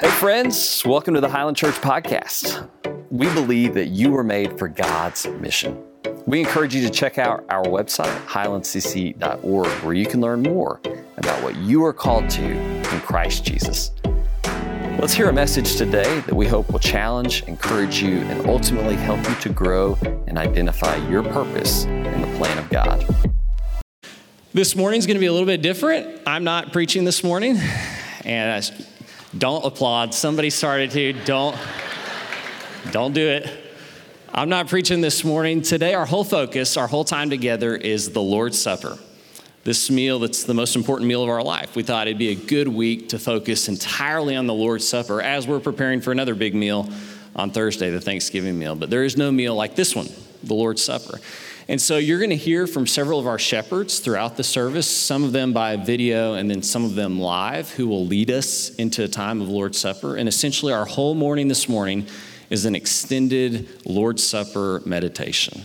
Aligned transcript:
Hey, 0.00 0.08
friends, 0.08 0.82
welcome 0.86 1.12
to 1.12 1.20
the 1.20 1.28
Highland 1.28 1.58
Church 1.58 1.74
Podcast. 1.74 2.66
We 3.10 3.26
believe 3.34 3.74
that 3.74 3.88
you 3.88 4.10
were 4.10 4.24
made 4.24 4.58
for 4.58 4.66
God's 4.66 5.26
mission. 5.26 5.78
We 6.24 6.40
encourage 6.40 6.74
you 6.74 6.80
to 6.80 6.88
check 6.88 7.18
out 7.18 7.44
our 7.50 7.64
website, 7.64 8.18
highlandcc.org, 8.24 9.66
where 9.84 9.92
you 9.92 10.06
can 10.06 10.22
learn 10.22 10.40
more 10.40 10.80
about 11.18 11.42
what 11.42 11.54
you 11.56 11.84
are 11.84 11.92
called 11.92 12.30
to 12.30 12.42
in 12.42 13.00
Christ 13.00 13.44
Jesus. 13.44 13.90
Let's 14.98 15.12
hear 15.12 15.28
a 15.28 15.34
message 15.34 15.76
today 15.76 16.20
that 16.20 16.34
we 16.34 16.46
hope 16.46 16.72
will 16.72 16.78
challenge, 16.78 17.42
encourage 17.42 18.00
you, 18.00 18.20
and 18.20 18.48
ultimately 18.48 18.96
help 18.96 19.22
you 19.28 19.34
to 19.34 19.50
grow 19.50 19.98
and 20.26 20.38
identify 20.38 20.96
your 21.10 21.22
purpose 21.22 21.84
in 21.84 22.22
the 22.22 22.38
plan 22.38 22.56
of 22.56 22.70
God. 22.70 23.04
This 24.54 24.74
morning's 24.74 25.04
going 25.04 25.16
to 25.16 25.20
be 25.20 25.26
a 25.26 25.32
little 25.32 25.44
bit 25.44 25.60
different. 25.60 26.22
I'm 26.26 26.44
not 26.44 26.72
preaching 26.72 27.04
this 27.04 27.22
morning, 27.22 27.58
and 28.24 28.50
don't 29.36 29.64
applaud. 29.64 30.14
Somebody 30.14 30.50
started 30.50 30.90
to. 30.92 31.12
Don't, 31.24 31.56
don't 32.90 33.12
do 33.12 33.26
it. 33.28 33.48
I'm 34.32 34.48
not 34.48 34.68
preaching 34.68 35.00
this 35.00 35.24
morning. 35.24 35.62
Today, 35.62 35.94
our 35.94 36.06
whole 36.06 36.24
focus, 36.24 36.76
our 36.76 36.86
whole 36.86 37.04
time 37.04 37.30
together 37.30 37.74
is 37.76 38.10
the 38.10 38.22
Lord's 38.22 38.60
Supper. 38.60 38.98
This 39.62 39.90
meal 39.90 40.18
that's 40.18 40.44
the 40.44 40.54
most 40.54 40.74
important 40.74 41.06
meal 41.08 41.22
of 41.22 41.28
our 41.28 41.42
life. 41.42 41.76
We 41.76 41.82
thought 41.82 42.06
it'd 42.06 42.18
be 42.18 42.30
a 42.30 42.34
good 42.34 42.66
week 42.66 43.10
to 43.10 43.18
focus 43.18 43.68
entirely 43.68 44.34
on 44.34 44.46
the 44.46 44.54
Lord's 44.54 44.88
Supper 44.88 45.20
as 45.20 45.46
we're 45.46 45.60
preparing 45.60 46.00
for 46.00 46.12
another 46.12 46.34
big 46.34 46.54
meal 46.54 46.88
on 47.36 47.50
Thursday, 47.50 47.90
the 47.90 48.00
Thanksgiving 48.00 48.58
meal. 48.58 48.74
But 48.74 48.90
there 48.90 49.04
is 49.04 49.16
no 49.16 49.30
meal 49.30 49.54
like 49.54 49.76
this 49.76 49.94
one, 49.94 50.08
the 50.42 50.54
Lord's 50.54 50.82
Supper. 50.82 51.20
And 51.70 51.80
so 51.80 51.98
you're 51.98 52.18
going 52.18 52.30
to 52.30 52.36
hear 52.36 52.66
from 52.66 52.84
several 52.84 53.20
of 53.20 53.28
our 53.28 53.38
shepherds 53.38 54.00
throughout 54.00 54.36
the 54.36 54.42
service, 54.42 54.90
some 54.90 55.22
of 55.22 55.30
them 55.30 55.52
by 55.52 55.76
video 55.76 56.34
and 56.34 56.50
then 56.50 56.64
some 56.64 56.84
of 56.84 56.96
them 56.96 57.20
live, 57.20 57.70
who 57.70 57.86
will 57.86 58.04
lead 58.04 58.28
us 58.28 58.74
into 58.74 59.04
a 59.04 59.08
time 59.08 59.40
of 59.40 59.48
Lord's 59.48 59.78
Supper. 59.78 60.16
And 60.16 60.28
essentially, 60.28 60.72
our 60.72 60.84
whole 60.84 61.14
morning 61.14 61.46
this 61.46 61.68
morning 61.68 62.08
is 62.50 62.64
an 62.64 62.74
extended 62.74 63.68
Lord's 63.86 64.26
Supper 64.26 64.82
meditation. 64.84 65.62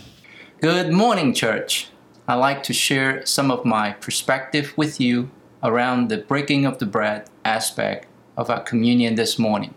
Good 0.60 0.92
morning, 0.92 1.34
church. 1.34 1.88
I'd 2.28 2.36
like 2.36 2.62
to 2.62 2.72
share 2.72 3.26
some 3.26 3.50
of 3.50 3.64
my 3.64 3.90
perspective 3.94 4.74
with 4.76 5.00
you 5.00 5.28
around 5.60 6.08
the 6.08 6.18
breaking 6.18 6.66
of 6.66 6.78
the 6.78 6.86
bread 6.86 7.28
aspect 7.44 8.06
of 8.36 8.48
our 8.48 8.60
communion 8.60 9.16
this 9.16 9.40
morning. 9.40 9.74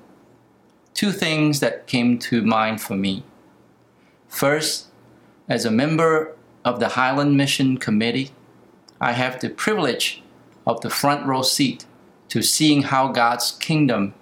Two 0.93 1.11
things 1.11 1.59
that 1.61 1.87
came 1.87 2.19
to 2.19 2.43
mind 2.43 2.81
for 2.81 2.95
me. 2.95 3.23
First, 4.27 4.88
as 5.49 5.65
a 5.65 5.71
member 5.71 6.35
of 6.63 6.79
the 6.79 6.89
Highland 6.89 7.35
Mission 7.35 7.77
Committee, 7.77 8.29
I 9.01 9.13
have 9.13 9.39
the 9.39 9.49
privilege 9.49 10.21
of 10.67 10.81
the 10.81 10.91
front 10.91 11.25
row 11.25 11.41
seat 11.41 11.85
to 12.29 12.43
seeing 12.43 12.83
how 12.83 13.07
God's 13.07 13.53
kingdom 13.53 14.13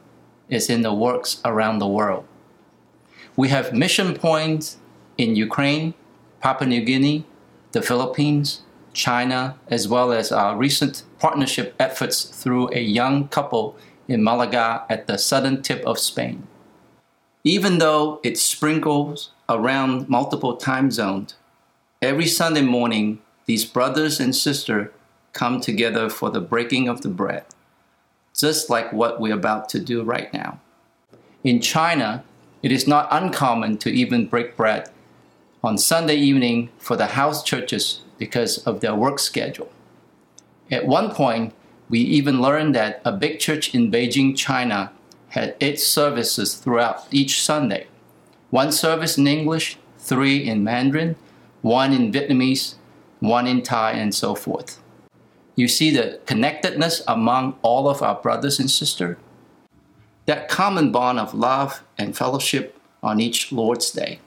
is 0.47 0.69
in 0.69 0.81
the 0.81 0.93
works 0.93 1.41
around 1.43 1.79
the 1.79 1.87
world. 1.87 2.25
We 3.35 3.49
have 3.49 3.73
mission 3.73 4.15
points 4.15 4.77
in 5.17 5.35
Ukraine, 5.35 5.93
Papua 6.39 6.69
New 6.69 6.81
Guinea, 6.81 7.25
the 7.73 7.81
Philippines, 7.81 8.61
China, 8.93 9.59
as 9.67 9.87
well 9.87 10.13
as 10.13 10.31
our 10.31 10.55
recent 10.55 11.03
partnership 11.19 11.75
efforts 11.79 12.23
through 12.23 12.69
a 12.71 12.79
young 12.79 13.27
couple 13.27 13.75
in 14.07 14.23
Malaga 14.23 14.85
at 14.89 15.07
the 15.07 15.17
southern 15.17 15.61
tip 15.61 15.85
of 15.85 15.99
Spain. 15.99 16.47
Even 17.43 17.79
though 17.79 18.21
it 18.23 18.37
sprinkles 18.37 19.31
around 19.49 20.09
multiple 20.09 20.57
time 20.57 20.91
zones. 20.91 21.35
Every 22.01 22.27
Sunday 22.27 22.61
morning, 22.61 23.19
these 23.45 23.65
brothers 23.65 24.19
and 24.19 24.35
sisters 24.35 24.89
come 25.33 25.61
together 25.61 26.09
for 26.09 26.29
the 26.29 26.41
breaking 26.41 26.87
of 26.87 27.01
the 27.01 27.09
bread, 27.09 27.45
just 28.35 28.69
like 28.69 28.91
what 28.91 29.21
we're 29.21 29.33
about 29.33 29.69
to 29.69 29.79
do 29.79 30.03
right 30.03 30.33
now. 30.33 30.59
In 31.43 31.61
China, 31.61 32.23
it 32.61 32.71
is 32.71 32.87
not 32.87 33.07
uncommon 33.11 33.77
to 33.79 33.89
even 33.89 34.27
break 34.27 34.57
bread 34.57 34.89
on 35.63 35.77
Sunday 35.77 36.15
evening 36.15 36.69
for 36.77 36.95
the 36.95 37.07
house 37.07 37.43
churches 37.43 38.01
because 38.17 38.57
of 38.59 38.81
their 38.81 38.95
work 38.95 39.19
schedule. 39.19 39.71
At 40.69 40.87
one 40.87 41.11
point, 41.11 41.53
we 41.89 41.99
even 41.99 42.41
learned 42.41 42.75
that 42.75 43.01
a 43.05 43.11
big 43.11 43.39
church 43.39 43.73
in 43.73 43.91
Beijing, 43.91 44.35
China, 44.35 44.91
had 45.29 45.55
eight 45.61 45.79
services 45.79 46.55
throughout 46.55 47.07
each 47.11 47.41
Sunday 47.41 47.87
one 48.49 48.71
service 48.71 49.17
in 49.17 49.27
English, 49.27 49.77
three 49.97 50.47
in 50.47 50.63
Mandarin, 50.63 51.15
one 51.61 51.93
in 51.93 52.11
Vietnamese, 52.11 52.75
one 53.19 53.47
in 53.47 53.61
Thai, 53.61 53.91
and 53.91 54.13
so 54.13 54.35
forth. 54.35 54.79
You 55.55 55.67
see 55.67 55.89
the 55.89 56.19
connectedness 56.25 57.01
among 57.07 57.57
all 57.61 57.89
of 57.89 58.01
our 58.01 58.15
brothers 58.15 58.59
and 58.59 58.69
sisters? 58.69 59.17
That 60.25 60.49
common 60.49 60.91
bond 60.91 61.19
of 61.19 61.33
love 61.33 61.83
and 61.97 62.15
fellowship 62.15 62.79
on 63.01 63.19
each 63.19 63.51
Lord's 63.51 63.91
Day. 63.91 64.19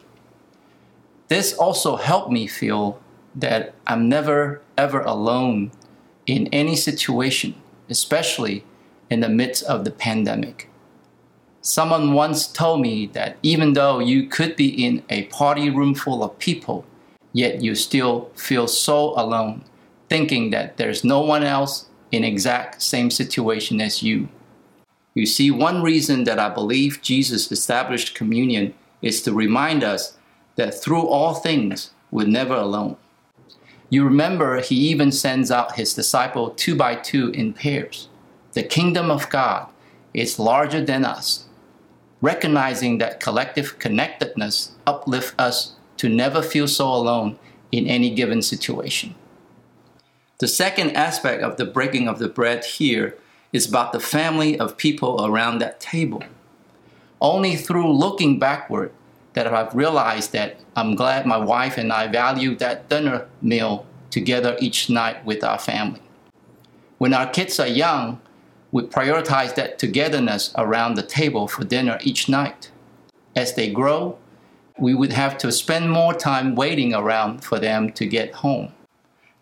This 1.28 1.52
also 1.52 1.96
helped 1.96 2.32
me 2.32 2.46
feel 2.46 3.00
that 3.34 3.74
I'm 3.86 4.08
never 4.08 4.62
ever 4.76 5.02
alone 5.02 5.70
in 6.26 6.48
any 6.48 6.74
situation, 6.74 7.54
especially 7.88 8.64
in 9.10 9.20
the 9.20 9.28
midst 9.28 9.62
of 9.64 9.84
the 9.84 9.90
pandemic. 9.90 10.69
Someone 11.62 12.14
once 12.14 12.46
told 12.46 12.80
me 12.80 13.06
that 13.08 13.36
even 13.42 13.74
though 13.74 13.98
you 13.98 14.26
could 14.26 14.56
be 14.56 14.68
in 14.68 15.02
a 15.10 15.24
party 15.24 15.68
room 15.68 15.94
full 15.94 16.24
of 16.24 16.38
people, 16.38 16.86
yet 17.32 17.62
you 17.62 17.74
still 17.74 18.30
feel 18.34 18.66
so 18.66 19.10
alone, 19.20 19.62
thinking 20.08 20.50
that 20.50 20.78
there's 20.78 21.04
no 21.04 21.20
one 21.20 21.42
else 21.42 21.86
in 22.10 22.24
exact 22.24 22.80
same 22.80 23.10
situation 23.10 23.80
as 23.80 24.02
you. 24.02 24.28
You 25.14 25.26
see, 25.26 25.50
one 25.50 25.82
reason 25.82 26.24
that 26.24 26.38
I 26.38 26.48
believe 26.48 27.02
Jesus 27.02 27.52
established 27.52 28.14
communion 28.14 28.72
is 29.02 29.22
to 29.22 29.32
remind 29.32 29.84
us 29.84 30.16
that 30.56 30.74
through 30.74 31.06
all 31.06 31.34
things, 31.34 31.90
we're 32.10 32.26
never 32.26 32.54
alone. 32.54 32.96
You 33.90 34.04
remember, 34.04 34.60
he 34.60 34.76
even 34.76 35.12
sends 35.12 35.50
out 35.50 35.76
his 35.76 35.94
disciple 35.94 36.50
two 36.50 36.74
by 36.74 36.94
two 36.94 37.30
in 37.30 37.52
pairs. 37.52 38.08
The 38.52 38.62
kingdom 38.62 39.10
of 39.10 39.28
God 39.28 39.68
is 40.14 40.38
larger 40.38 40.84
than 40.84 41.04
us, 41.04 41.46
recognizing 42.20 42.98
that 42.98 43.20
collective 43.20 43.78
connectedness 43.78 44.72
uplifts 44.86 45.34
us 45.38 45.74
to 45.96 46.08
never 46.08 46.42
feel 46.42 46.68
so 46.68 46.92
alone 46.92 47.38
in 47.72 47.86
any 47.86 48.10
given 48.10 48.42
situation. 48.42 49.14
The 50.38 50.48
second 50.48 50.96
aspect 50.96 51.42
of 51.42 51.56
the 51.56 51.66
breaking 51.66 52.08
of 52.08 52.18
the 52.18 52.28
bread 52.28 52.64
here 52.64 53.16
is 53.52 53.68
about 53.68 53.92
the 53.92 54.00
family 54.00 54.58
of 54.58 54.76
people 54.76 55.24
around 55.24 55.58
that 55.58 55.80
table. 55.80 56.22
Only 57.20 57.56
through 57.56 57.92
looking 57.92 58.38
backward 58.38 58.92
that 59.34 59.46
I've 59.46 59.74
realized 59.74 60.32
that 60.32 60.56
I'm 60.74 60.94
glad 60.94 61.26
my 61.26 61.36
wife 61.36 61.76
and 61.76 61.92
I 61.92 62.08
value 62.08 62.56
that 62.56 62.88
dinner 62.88 63.28
meal 63.42 63.86
together 64.10 64.56
each 64.60 64.90
night 64.90 65.24
with 65.24 65.44
our 65.44 65.58
family. 65.58 66.02
When 66.98 67.14
our 67.14 67.28
kids 67.28 67.60
are 67.60 67.66
young, 67.66 68.20
we 68.72 68.82
prioritize 68.82 69.54
that 69.54 69.78
togetherness 69.78 70.52
around 70.56 70.94
the 70.94 71.02
table 71.02 71.48
for 71.48 71.64
dinner 71.64 71.98
each 72.02 72.28
night. 72.28 72.70
As 73.34 73.54
they 73.54 73.70
grow, 73.70 74.18
we 74.78 74.94
would 74.94 75.12
have 75.12 75.36
to 75.38 75.52
spend 75.52 75.90
more 75.90 76.14
time 76.14 76.54
waiting 76.54 76.94
around 76.94 77.44
for 77.44 77.58
them 77.58 77.92
to 77.92 78.06
get 78.06 78.34
home. 78.34 78.72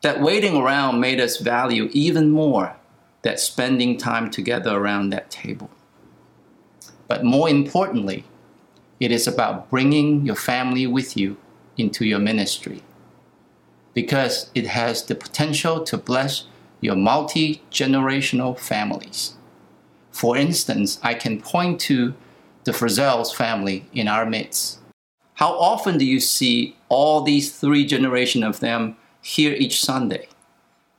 That 0.03 0.21
waiting 0.21 0.57
around 0.57 1.01
made 1.01 1.21
us 1.21 1.39
value 1.39 1.89
even 1.93 2.31
more 2.31 2.77
that 3.23 3.41
spending 3.41 3.97
time 3.97 4.31
together 4.31 4.77
around 4.77 5.11
that 5.11 5.31
table. 5.31 5.71
But 7.09 7.25
more 7.25 7.49
importantly, 7.49 8.25
it 9.01 9.11
is 9.11 9.27
about 9.27 9.71
bringing 9.71 10.25
your 10.25 10.37
family 10.37 10.87
with 10.87 11.17
you 11.17 11.37
into 11.77 12.05
your 12.05 12.19
ministry 12.19 12.83
because 13.95 14.51
it 14.55 14.67
has 14.67 15.05
the 15.05 15.15
potential 15.15 15.83
to 15.85 15.97
bless 15.97 16.45
your 16.81 16.97
multi 16.97 17.63
generational 17.71 18.59
families. 18.59 19.35
For 20.13 20.37
instance, 20.37 20.99
I 21.03 21.15
can 21.15 21.41
point 21.41 21.81
to 21.83 22.15
the 22.65 22.73
Frizzell's 22.73 23.33
family 23.33 23.87
in 23.93 24.09
our 24.09 24.27
midst. 24.27 24.79
How 25.35 25.53
often 25.53 25.99
do 25.99 26.05
you 26.05 26.21
see 26.21 26.77
all 26.89 27.23
these 27.23 27.57
three 27.57 27.87
generations 27.87 28.45
of 28.45 28.61
them 28.61 28.97
here 29.23 29.55
each 29.55 29.81
Sunday? 29.81 30.29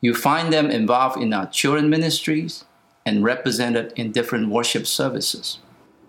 You 0.02 0.16
find 0.16 0.54
them 0.54 0.72
involved 0.72 1.22
in 1.22 1.34
our 1.34 1.48
children 1.48 1.90
ministries 1.90 2.64
and 3.06 3.24
represented 3.24 3.92
in 3.98 4.12
different 4.12 4.50
worship 4.50 4.88
services. 4.88 5.60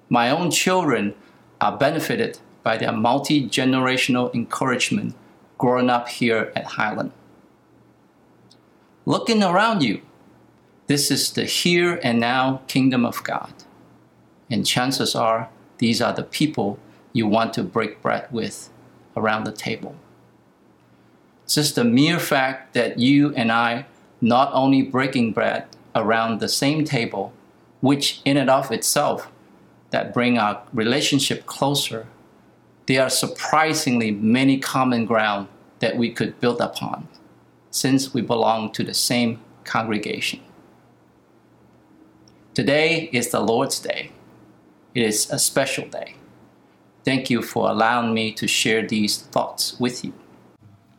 My 0.08 0.30
own 0.30 0.50
children 0.50 1.14
are 1.60 1.76
benefited 1.76 2.38
by 2.62 2.76
their 2.76 2.92
multi 2.92 3.48
generational 3.48 4.32
encouragement 4.34 5.14
growing 5.58 5.90
up 5.90 6.08
here 6.08 6.52
at 6.54 6.64
Highland 6.64 7.12
looking 9.06 9.42
around 9.42 9.82
you. 9.82 10.02
This 10.86 11.10
is 11.10 11.32
the 11.32 11.44
here 11.44 12.00
and 12.02 12.20
now 12.20 12.62
kingdom 12.66 13.04
of 13.04 13.22
God. 13.22 13.52
And 14.50 14.66
chances 14.66 15.14
are 15.14 15.48
these 15.78 16.02
are 16.02 16.12
the 16.12 16.22
people 16.22 16.78
you 17.12 17.26
want 17.26 17.54
to 17.54 17.62
break 17.62 18.02
bread 18.02 18.26
with 18.30 18.70
around 19.16 19.44
the 19.44 19.52
table. 19.52 19.94
Just 21.48 21.74
the 21.74 21.84
mere 21.84 22.18
fact 22.18 22.74
that 22.74 22.98
you 22.98 23.34
and 23.34 23.50
I 23.50 23.86
not 24.20 24.50
only 24.52 24.82
breaking 24.82 25.32
bread 25.32 25.64
around 25.94 26.40
the 26.40 26.48
same 26.48 26.84
table, 26.84 27.32
which 27.80 28.20
in 28.24 28.36
and 28.36 28.50
of 28.50 28.70
itself 28.70 29.28
that 29.90 30.12
bring 30.12 30.38
our 30.38 30.62
relationship 30.72 31.46
closer, 31.46 32.06
there 32.86 33.02
are 33.02 33.10
surprisingly 33.10 34.10
many 34.10 34.58
common 34.58 35.06
ground 35.06 35.48
that 35.78 35.96
we 35.96 36.10
could 36.10 36.38
build 36.40 36.60
upon 36.60 37.08
since 37.70 38.12
we 38.12 38.20
belong 38.20 38.72
to 38.72 38.84
the 38.84 38.94
same 38.94 39.40
congregation. 39.64 40.40
Today 42.54 43.08
is 43.12 43.30
the 43.30 43.40
Lord's 43.40 43.78
Day. 43.78 44.10
It 44.94 45.02
is 45.02 45.30
a 45.30 45.38
special 45.38 45.86
day. 45.86 46.14
Thank 47.04 47.30
you 47.30 47.42
for 47.42 47.70
allowing 47.70 48.12
me 48.12 48.32
to 48.32 48.48
share 48.48 48.86
these 48.86 49.18
thoughts 49.18 49.78
with 49.78 50.04
you. 50.04 50.12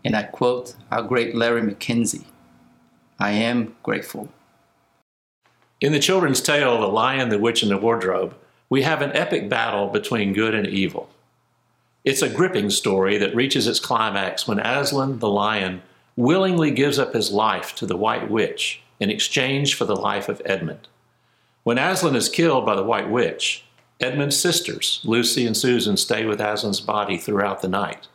And 0.03 0.15
I 0.15 0.23
quote 0.23 0.75
our 0.89 1.03
great 1.03 1.35
Larry 1.35 1.61
McKenzie 1.61 2.25
I 3.19 3.31
am 3.31 3.75
grateful. 3.83 4.29
In 5.79 5.91
the 5.91 5.99
children's 5.99 6.41
tale, 6.41 6.79
The 6.79 6.87
Lion, 6.87 7.29
the 7.29 7.37
Witch, 7.37 7.61
and 7.61 7.71
the 7.71 7.77
Wardrobe, 7.77 8.35
we 8.69 8.81
have 8.81 9.01
an 9.01 9.11
epic 9.13 9.49
battle 9.49 9.89
between 9.89 10.33
good 10.33 10.55
and 10.55 10.65
evil. 10.65 11.09
It's 12.03 12.21
a 12.21 12.29
gripping 12.29 12.71
story 12.71 13.17
that 13.17 13.35
reaches 13.35 13.67
its 13.67 13.79
climax 13.79 14.47
when 14.47 14.59
Aslan 14.59 15.19
the 15.19 15.29
lion 15.29 15.83
willingly 16.21 16.69
gives 16.69 16.99
up 16.99 17.13
his 17.13 17.31
life 17.31 17.73
to 17.73 17.85
the 17.87 17.97
White 17.97 18.29
Witch 18.29 18.83
in 18.99 19.09
exchange 19.09 19.73
for 19.73 19.85
the 19.85 19.95
life 19.95 20.29
of 20.29 20.39
Edmund. 20.45 20.87
When 21.63 21.79
Aslan 21.79 22.15
is 22.15 22.29
killed 22.29 22.63
by 22.63 22.75
the 22.75 22.83
White 22.83 23.09
Witch, 23.09 23.65
Edmund's 23.99 24.39
sisters, 24.39 25.01
Lucy 25.03 25.47
and 25.47 25.57
Susan, 25.57 25.97
stay 25.97 26.25
with 26.25 26.39
Aslan's 26.39 26.79
body 26.79 27.17
throughout 27.17 27.63
the 27.63 27.67
night. 27.67 28.07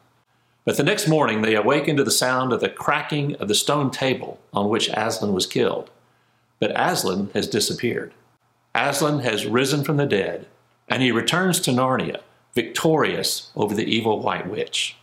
But 0.65 0.77
the 0.77 0.85
next 0.85 1.09
morning, 1.09 1.43
they 1.43 1.57
awaken 1.57 1.97
to 1.97 2.05
the 2.05 2.13
sound 2.13 2.53
of 2.53 2.61
the 2.61 2.69
cracking 2.69 3.35
of 3.37 3.49
the 3.49 3.55
stone 3.57 3.91
table 3.91 4.39
on 4.53 4.69
which 4.69 4.89
Aslan 4.89 5.33
was 5.33 5.47
killed. 5.47 5.91
But 6.61 6.73
Aslan 6.77 7.31
has 7.35 7.49
disappeared. 7.49 8.15
Aslan 8.73 9.21
has 9.21 9.47
risen 9.47 9.83
from 9.83 9.97
the 9.97 10.07
dead, 10.07 10.47
and 10.89 11.03
he 11.03 11.11
returns 11.11 11.59
to 11.61 11.73
Narnia, 11.73 12.21
victorious 12.55 13.51
over 13.57 13.75
the 13.75 13.85
evil 13.85 14.21
White 14.21 14.49
Witch. 14.49 14.97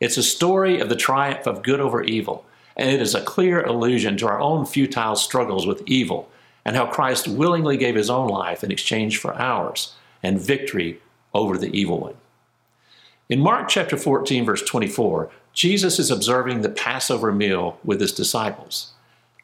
It's 0.00 0.16
a 0.16 0.22
story 0.22 0.80
of 0.80 0.88
the 0.88 0.96
triumph 0.96 1.46
of 1.46 1.62
good 1.62 1.80
over 1.80 2.02
evil, 2.02 2.44
and 2.76 2.90
it 2.90 3.00
is 3.00 3.14
a 3.14 3.22
clear 3.22 3.62
allusion 3.62 4.16
to 4.18 4.26
our 4.26 4.40
own 4.40 4.66
futile 4.66 5.16
struggles 5.16 5.66
with 5.66 5.82
evil 5.86 6.28
and 6.64 6.76
how 6.76 6.86
Christ 6.86 7.28
willingly 7.28 7.76
gave 7.76 7.94
his 7.94 8.10
own 8.10 8.28
life 8.28 8.64
in 8.64 8.72
exchange 8.72 9.18
for 9.18 9.34
ours 9.34 9.94
and 10.22 10.40
victory 10.40 11.00
over 11.32 11.58
the 11.58 11.76
evil 11.78 12.00
one. 12.00 12.14
In 13.28 13.40
Mark 13.40 13.68
chapter 13.68 13.96
14, 13.96 14.44
verse 14.44 14.62
24, 14.62 15.30
Jesus 15.52 15.98
is 15.98 16.10
observing 16.10 16.60
the 16.60 16.68
Passover 16.68 17.32
meal 17.32 17.78
with 17.84 18.00
his 18.00 18.12
disciples. 18.12 18.92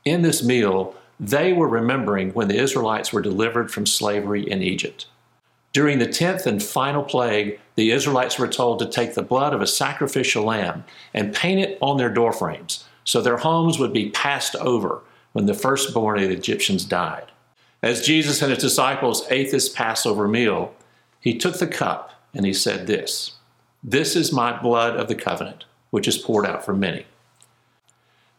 In 0.04 0.22
this 0.22 0.42
meal, 0.42 0.94
they 1.18 1.52
were 1.52 1.68
remembering 1.68 2.30
when 2.30 2.48
the 2.48 2.58
Israelites 2.58 3.12
were 3.12 3.22
delivered 3.22 3.70
from 3.70 3.86
slavery 3.86 4.50
in 4.50 4.62
Egypt. 4.62 5.06
During 5.72 5.98
the 5.98 6.06
tenth 6.06 6.46
and 6.46 6.62
final 6.62 7.02
plague, 7.02 7.60
the 7.76 7.92
Israelites 7.92 8.38
were 8.38 8.48
told 8.48 8.80
to 8.80 8.86
take 8.86 9.14
the 9.14 9.22
blood 9.22 9.54
of 9.54 9.62
a 9.62 9.66
sacrificial 9.66 10.44
lamb 10.44 10.84
and 11.14 11.34
paint 11.34 11.60
it 11.60 11.78
on 11.80 11.96
their 11.96 12.10
doorframes 12.10 12.84
so 13.04 13.20
their 13.20 13.38
homes 13.38 13.78
would 13.78 13.92
be 13.92 14.10
passed 14.10 14.56
over 14.56 15.02
when 15.32 15.46
the 15.46 15.54
firstborn 15.54 16.18
of 16.20 16.28
the 16.28 16.34
Egyptians 16.34 16.84
died. 16.84 17.30
As 17.82 18.04
Jesus 18.04 18.42
and 18.42 18.50
his 18.50 18.62
disciples 18.62 19.24
ate 19.30 19.50
this 19.50 19.68
Passover 19.68 20.26
meal, 20.26 20.74
he 21.20 21.38
took 21.38 21.58
the 21.58 21.66
cup 21.66 22.12
and 22.34 22.44
he 22.44 22.52
said 22.52 22.86
this 22.86 23.36
This 23.82 24.16
is 24.16 24.32
my 24.32 24.60
blood 24.60 24.96
of 24.96 25.08
the 25.08 25.14
covenant, 25.14 25.64
which 25.90 26.08
is 26.08 26.18
poured 26.18 26.46
out 26.46 26.64
for 26.64 26.74
many. 26.74 27.06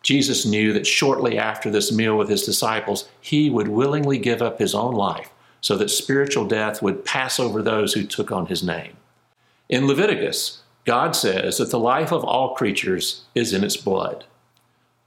Jesus 0.04 0.46
knew 0.46 0.74
that 0.74 0.88
shortly 0.88 1.38
after 1.38 1.70
this 1.70 1.92
meal 1.92 2.18
with 2.18 2.28
his 2.28 2.44
disciples, 2.44 3.08
he 3.22 3.50
would 3.50 3.68
willingly 3.68 4.18
give 4.18 4.42
up 4.42 4.60
his 4.60 4.76
own 4.76 4.94
life 4.94 5.30
so 5.62 5.78
that 5.78 5.90
spiritual 5.90 6.46
death 6.46 6.82
would 6.82 7.06
pass 7.06 7.40
over 7.40 7.62
those 7.62 7.94
who 7.94 8.04
took 8.04 8.32
on 8.32 8.48
his 8.48 8.64
name. 8.64 8.98
In 9.70 9.88
Leviticus, 9.88 10.62
God 10.84 11.16
says 11.16 11.60
that 11.60 11.70
the 11.70 11.80
life 11.80 12.12
of 12.12 12.26
all 12.26 12.56
creatures 12.56 13.24
is 13.36 13.54
in 13.54 13.64
its 13.64 13.78
blood. 13.78 14.26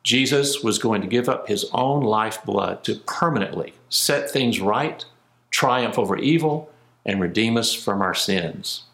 Jesus 0.04 0.62
was 0.62 0.78
going 0.78 1.00
to 1.00 1.08
give 1.08 1.28
up 1.28 1.48
his 1.48 1.66
own 1.72 2.02
lifeblood 2.02 2.84
to 2.84 2.96
permanently 3.00 3.74
set 3.88 4.30
things 4.30 4.60
right, 4.60 5.04
triumph 5.50 5.98
over 5.98 6.16
evil, 6.16 6.70
and 7.04 7.20
redeem 7.20 7.56
us 7.56 7.74
from 7.74 8.00
our 8.00 8.14
sins. 8.14 8.84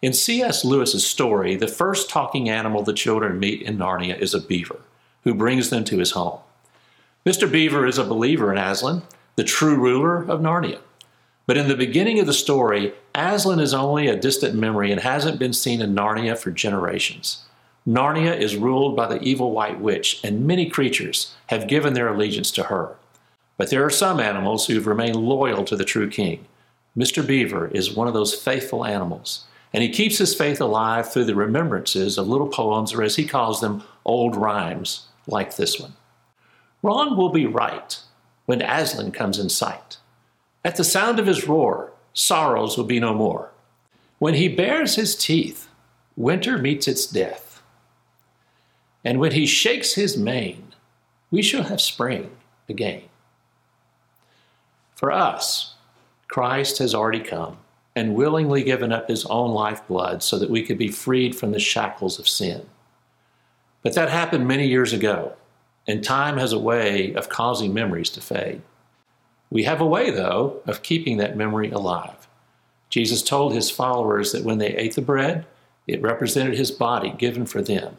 In 0.00 0.12
C.S. 0.12 0.64
Lewis's 0.64 1.06
story, 1.06 1.54
the 1.54 1.68
first 1.68 2.08
talking 2.08 2.48
animal 2.48 2.82
the 2.82 2.92
children 2.92 3.38
meet 3.38 3.62
in 3.62 3.78
Narnia 3.78 4.18
is 4.18 4.34
a 4.34 4.40
beaver 4.40 4.80
who 5.22 5.34
brings 5.34 5.70
them 5.70 5.84
to 5.84 5.98
his 5.98 6.12
home. 6.12 6.40
Mr. 7.24 7.50
Beaver 7.50 7.86
is 7.86 7.98
a 7.98 8.04
believer 8.04 8.50
in 8.50 8.58
Aslan, 8.58 9.02
the 9.36 9.44
true 9.44 9.76
ruler 9.76 10.22
of 10.22 10.40
Narnia. 10.40 10.78
But 11.46 11.56
in 11.56 11.68
the 11.68 11.76
beginning 11.76 12.20
of 12.20 12.26
the 12.26 12.32
story, 12.32 12.92
Aslan 13.14 13.58
is 13.58 13.74
only 13.74 14.06
a 14.06 14.16
distant 14.16 14.54
memory 14.54 14.92
and 14.92 15.00
hasn't 15.00 15.38
been 15.38 15.52
seen 15.52 15.80
in 15.80 15.94
Narnia 15.94 16.38
for 16.38 16.50
generations. 16.50 17.44
Narnia 17.86 18.38
is 18.38 18.56
ruled 18.56 18.94
by 18.94 19.08
the 19.08 19.20
evil 19.22 19.50
White 19.50 19.80
Witch, 19.80 20.20
and 20.22 20.46
many 20.46 20.70
creatures 20.70 21.34
have 21.48 21.66
given 21.66 21.94
their 21.94 22.08
allegiance 22.08 22.50
to 22.52 22.64
her. 22.64 22.94
But 23.56 23.70
there 23.70 23.84
are 23.84 23.90
some 23.90 24.20
animals 24.20 24.66
who've 24.66 24.86
remained 24.86 25.16
loyal 25.16 25.64
to 25.64 25.76
the 25.76 25.84
true 25.84 26.08
king. 26.08 26.46
Mr. 26.96 27.26
Beaver 27.26 27.68
is 27.68 27.94
one 27.94 28.06
of 28.06 28.14
those 28.14 28.34
faithful 28.34 28.84
animals, 28.84 29.46
and 29.72 29.82
he 29.82 29.88
keeps 29.88 30.18
his 30.18 30.34
faith 30.34 30.60
alive 30.60 31.10
through 31.10 31.24
the 31.24 31.34
remembrances 31.34 32.18
of 32.18 32.28
little 32.28 32.48
poems, 32.48 32.92
or 32.92 33.02
as 33.02 33.16
he 33.16 33.26
calls 33.26 33.60
them, 33.60 33.82
old 34.04 34.36
rhymes 34.36 35.06
like 35.26 35.56
this 35.56 35.80
one. 35.80 35.94
Wrong 36.82 37.16
will 37.16 37.30
be 37.30 37.46
right 37.46 37.98
when 38.46 38.62
Aslan 38.62 39.12
comes 39.12 39.38
in 39.38 39.48
sight. 39.48 39.98
At 40.64 40.76
the 40.76 40.84
sound 40.84 41.18
of 41.18 41.26
his 41.26 41.48
roar, 41.48 41.92
sorrows 42.12 42.76
will 42.76 42.84
be 42.84 43.00
no 43.00 43.14
more. 43.14 43.50
When 44.18 44.34
he 44.34 44.48
bares 44.48 44.96
his 44.96 45.16
teeth, 45.16 45.68
winter 46.16 46.58
meets 46.58 46.86
its 46.86 47.06
death. 47.06 47.62
And 49.04 49.18
when 49.18 49.32
he 49.32 49.46
shakes 49.46 49.94
his 49.94 50.16
mane, 50.16 50.74
we 51.30 51.42
shall 51.42 51.64
have 51.64 51.80
spring 51.80 52.30
again. 52.68 53.02
For 54.94 55.10
us, 55.10 55.74
Christ 56.28 56.78
has 56.78 56.94
already 56.94 57.20
come 57.20 57.58
and 57.96 58.14
willingly 58.14 58.62
given 58.62 58.92
up 58.92 59.08
his 59.08 59.26
own 59.26 59.50
lifeblood 59.50 60.22
so 60.22 60.38
that 60.38 60.50
we 60.50 60.62
could 60.62 60.78
be 60.78 60.88
freed 60.88 61.34
from 61.34 61.50
the 61.50 61.58
shackles 61.58 62.18
of 62.18 62.28
sin. 62.28 62.66
But 63.82 63.94
that 63.94 64.08
happened 64.08 64.46
many 64.46 64.68
years 64.68 64.92
ago, 64.92 65.34
and 65.86 66.02
time 66.02 66.38
has 66.38 66.52
a 66.52 66.58
way 66.58 67.14
of 67.14 67.28
causing 67.28 67.74
memories 67.74 68.10
to 68.10 68.20
fade. 68.20 68.62
We 69.50 69.64
have 69.64 69.80
a 69.80 69.86
way, 69.86 70.10
though, 70.10 70.60
of 70.66 70.82
keeping 70.82 71.18
that 71.18 71.36
memory 71.36 71.70
alive. 71.70 72.28
Jesus 72.88 73.22
told 73.22 73.52
his 73.52 73.70
followers 73.70 74.32
that 74.32 74.44
when 74.44 74.58
they 74.58 74.74
ate 74.76 74.94
the 74.94 75.02
bread, 75.02 75.46
it 75.86 76.02
represented 76.02 76.56
his 76.56 76.70
body 76.70 77.10
given 77.18 77.46
for 77.46 77.62
them, 77.62 77.96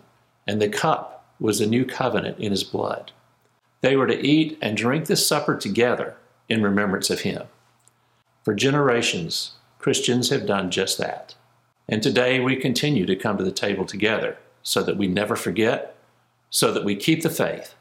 and 0.48 0.62
the 0.62 0.69
cup 0.69 1.25
was 1.39 1.60
a 1.60 1.67
new 1.67 1.86
covenant 1.86 2.39
in 2.39 2.51
his 2.51 2.63
blood. 2.63 3.12
They 3.81 3.96
were 3.96 4.07
to 4.07 4.25
eat 4.25 4.57
and 4.62 4.77
drink 4.77 5.07
this 5.07 5.27
supper 5.27 5.57
together 5.57 6.15
in 6.48 6.63
remembrance 6.63 7.10
of 7.10 7.22
him. 7.22 7.43
For 8.43 8.53
generations, 8.53 9.53
Christians 9.79 10.29
have 10.29 10.46
done 10.46 10.72
just 10.72 10.98
that. 10.98 11.36
And 11.89 12.01
today 12.01 12.39
we 12.39 12.55
continue 12.55 13.05
to 13.05 13.15
come 13.15 13.38
to 13.38 13.43
the 13.43 13.51
table 13.51 13.86
together 13.86 14.38
so 14.62 14.81
that 14.84 14.96
we 14.96 15.07
never 15.07 15.36
forget, 15.36 15.96
so 16.50 16.72
that 16.72 16.86
we 16.86 16.96
keep 16.96 17.24
the 17.24 17.29
faith, 17.29 17.75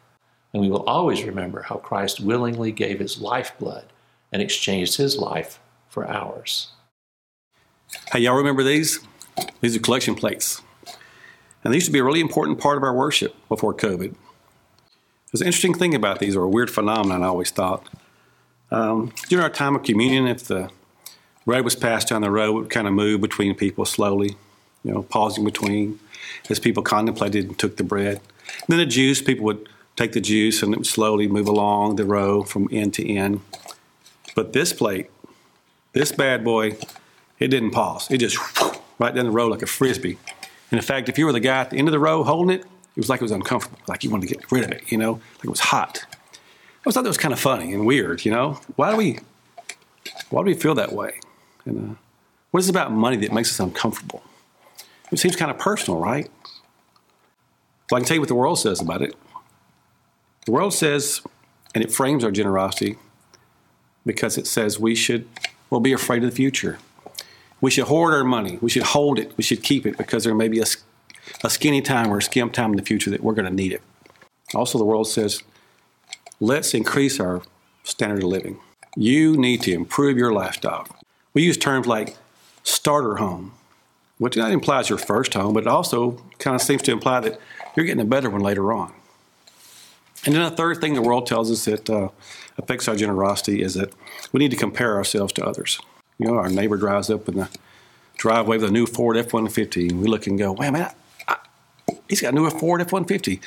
and 0.52 0.62
we 0.62 0.68
will 0.68 0.84
always 0.84 1.24
remember 1.24 1.62
how 1.62 1.76
Christ 1.76 2.20
willingly 2.20 2.72
gave 2.72 2.98
his 2.98 3.20
lifeblood 3.20 3.84
and 4.30 4.42
exchanged 4.42 4.96
his 4.96 5.16
life 5.16 5.60
for 5.88 6.08
ours. 6.08 6.68
Hey, 8.12 8.20
y'all 8.20 8.36
remember 8.36 8.62
these? 8.62 9.00
These 9.60 9.76
are 9.76 9.80
collection 9.80 10.14
plates. 10.14 10.62
And 11.64 11.72
they 11.72 11.76
used 11.76 11.86
to 11.86 11.92
be 11.92 11.98
a 11.98 12.04
really 12.04 12.20
important 12.20 12.58
part 12.58 12.76
of 12.76 12.82
our 12.82 12.94
worship 12.94 13.34
before 13.48 13.74
COVID. 13.74 14.14
There's 15.30 15.40
an 15.40 15.46
interesting 15.46 15.74
thing 15.74 15.94
about 15.94 16.18
these, 16.18 16.36
or 16.36 16.42
a 16.42 16.48
weird 16.48 16.70
phenomenon, 16.70 17.22
I 17.22 17.26
always 17.26 17.50
thought. 17.50 17.88
Um, 18.70 19.12
during 19.28 19.42
our 19.42 19.50
time 19.50 19.76
of 19.76 19.82
communion, 19.82 20.26
if 20.26 20.44
the 20.44 20.70
bread 21.46 21.64
was 21.64 21.76
passed 21.76 22.08
down 22.08 22.22
the 22.22 22.30
road, 22.30 22.48
it 22.48 22.52
would 22.54 22.70
kind 22.70 22.86
of 22.86 22.92
move 22.92 23.20
between 23.20 23.54
people 23.54 23.84
slowly, 23.84 24.36
you 24.82 24.92
know, 24.92 25.02
pausing 25.02 25.44
between 25.44 26.00
as 26.50 26.58
people 26.58 26.82
contemplated 26.82 27.46
and 27.46 27.58
took 27.58 27.76
the 27.76 27.84
bread. 27.84 28.16
And 28.16 28.68
then 28.68 28.78
the 28.78 28.86
juice, 28.86 29.22
people 29.22 29.44
would 29.46 29.68
take 29.96 30.12
the 30.12 30.20
juice 30.20 30.62
and 30.62 30.86
slowly 30.86 31.28
move 31.28 31.48
along 31.48 31.96
the 31.96 32.04
row 32.04 32.42
from 32.42 32.68
end 32.72 32.94
to 32.94 33.08
end. 33.08 33.40
But 34.34 34.52
this 34.52 34.72
plate, 34.72 35.10
this 35.92 36.12
bad 36.12 36.44
boy, 36.44 36.76
it 37.38 37.48
didn't 37.48 37.70
pause. 37.70 38.10
It 38.10 38.18
just 38.18 38.38
right 38.98 39.14
down 39.14 39.26
the 39.26 39.30
row 39.30 39.48
like 39.48 39.62
a 39.62 39.66
frisbee. 39.66 40.18
And 40.70 40.78
in 40.78 40.84
fact, 40.84 41.08
if 41.08 41.18
you 41.18 41.26
were 41.26 41.32
the 41.32 41.40
guy 41.40 41.60
at 41.60 41.70
the 41.70 41.76
end 41.76 41.88
of 41.88 41.92
the 41.92 41.98
row 41.98 42.24
holding 42.24 42.58
it, 42.58 42.62
it 42.62 42.96
was 42.96 43.08
like 43.08 43.20
it 43.20 43.24
was 43.24 43.32
uncomfortable, 43.32 43.78
like 43.88 44.04
you 44.04 44.10
wanted 44.10 44.28
to 44.28 44.34
get 44.34 44.52
rid 44.52 44.64
of 44.64 44.70
it, 44.70 44.90
you 44.90 44.98
know, 44.98 45.12
like 45.12 45.44
it 45.44 45.50
was 45.50 45.60
hot. 45.60 46.04
I 46.10 46.16
always 46.86 46.94
thought 46.94 47.04
that 47.04 47.10
was 47.10 47.18
kind 47.18 47.32
of 47.32 47.40
funny 47.40 47.72
and 47.72 47.86
weird, 47.86 48.24
you 48.24 48.32
know. 48.32 48.60
Why 48.76 48.90
do 48.90 48.96
we, 48.96 49.18
why 50.30 50.42
do 50.42 50.46
we 50.46 50.54
feel 50.54 50.74
that 50.74 50.92
way? 50.92 51.20
And 51.64 51.90
uh, 51.90 51.94
what 52.50 52.60
is 52.60 52.68
it 52.68 52.70
about 52.70 52.92
money 52.92 53.16
that 53.18 53.32
makes 53.32 53.50
us 53.50 53.60
uncomfortable? 53.60 54.22
It 55.10 55.18
seems 55.18 55.36
kind 55.36 55.50
of 55.50 55.58
personal, 55.58 56.00
right? 56.00 56.30
Well, 57.90 57.96
I 57.96 58.00
can 58.00 58.06
tell 58.06 58.14
you 58.16 58.20
what 58.20 58.28
the 58.28 58.34
world 58.34 58.58
says 58.58 58.80
about 58.80 59.02
it. 59.02 59.14
The 60.44 60.52
world 60.52 60.74
says, 60.74 61.22
and 61.74 61.84
it 61.84 61.92
frames 61.92 62.24
our 62.24 62.30
generosity 62.30 62.96
because 64.04 64.36
it 64.36 64.46
says 64.46 64.78
we 64.78 64.94
should 64.94 65.28
we'll 65.70 65.80
be 65.80 65.92
afraid 65.92 66.22
of 66.22 66.30
the 66.30 66.36
future. 66.36 66.78
We 67.60 67.70
should 67.70 67.84
hoard 67.84 68.12
our 68.12 68.24
money. 68.24 68.58
We 68.60 68.68
should 68.68 68.82
hold 68.82 69.18
it. 69.18 69.32
We 69.36 69.44
should 69.44 69.62
keep 69.62 69.86
it 69.86 69.96
because 69.96 70.24
there 70.24 70.34
may 70.34 70.48
be 70.48 70.60
a, 70.60 70.66
a 71.44 71.48
skinny 71.48 71.80
time 71.80 72.12
or 72.12 72.18
a 72.18 72.22
skimp 72.22 72.52
time 72.52 72.72
in 72.72 72.76
the 72.76 72.82
future 72.82 73.08
that 73.10 73.22
we're 73.22 73.34
going 73.34 73.48
to 73.48 73.54
need 73.54 73.72
it. 73.72 73.82
Also, 74.54 74.76
the 74.76 74.84
world 74.84 75.06
says, 75.06 75.42
let's 76.40 76.74
increase 76.74 77.18
our 77.20 77.42
standard 77.84 78.22
of 78.22 78.28
living. 78.28 78.58
You 78.96 79.36
need 79.36 79.62
to 79.62 79.72
improve 79.72 80.18
your 80.18 80.32
lifestyle. 80.32 80.86
We 81.32 81.42
use 81.42 81.56
terms 81.56 81.86
like 81.86 82.16
starter 82.62 83.16
home, 83.16 83.52
which 84.18 84.34
that 84.34 84.50
implies 84.50 84.90
your 84.90 84.98
first 84.98 85.32
home, 85.32 85.54
but 85.54 85.62
it 85.62 85.68
also 85.68 86.22
kind 86.38 86.54
of 86.54 86.60
seems 86.60 86.82
to 86.82 86.92
imply 86.92 87.20
that 87.20 87.40
you're 87.74 87.86
getting 87.86 88.02
a 88.02 88.04
better 88.04 88.28
one 88.28 88.42
later 88.42 88.72
on. 88.72 88.92
And 90.24 90.34
then 90.34 90.42
a 90.42 90.50
third 90.50 90.80
thing 90.80 90.94
the 90.94 91.02
world 91.02 91.26
tells 91.26 91.50
us 91.50 91.64
that 91.64 91.90
uh, 91.90 92.08
affects 92.58 92.86
our 92.88 92.96
generosity 92.96 93.62
is 93.62 93.74
that 93.74 93.92
we 94.32 94.38
need 94.38 94.50
to 94.52 94.56
compare 94.56 94.96
ourselves 94.96 95.32
to 95.34 95.44
others. 95.44 95.80
You 96.18 96.28
know, 96.28 96.34
our 96.34 96.48
neighbor 96.48 96.76
drives 96.76 97.10
up 97.10 97.28
in 97.28 97.36
the 97.36 97.48
driveway 98.16 98.58
with 98.58 98.68
a 98.68 98.72
new 98.72 98.86
Ford 98.86 99.16
F 99.16 99.32
150, 99.32 99.88
and 99.88 100.00
we 100.00 100.06
look 100.06 100.26
and 100.26 100.38
go, 100.38 100.52
wait 100.52 100.68
a 100.68 100.72
minute, 100.72 100.92
he's 102.08 102.20
got 102.20 102.32
a 102.32 102.36
new 102.36 102.48
Ford 102.50 102.80
F 102.80 102.92
150. 102.92 103.40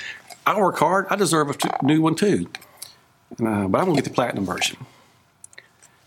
I 0.46 0.60
work 0.60 0.78
hard, 0.78 1.08
I 1.10 1.16
deserve 1.16 1.50
a 1.50 1.86
new 1.86 2.02
one 2.02 2.16
too. 2.16 2.48
Uh, 3.40 3.68
but 3.68 3.80
I'm 3.80 3.86
going 3.86 3.96
to 3.96 4.02
get 4.02 4.04
the 4.04 4.14
platinum 4.14 4.46
version. 4.46 4.78